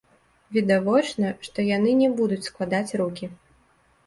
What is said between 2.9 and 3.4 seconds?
рукі.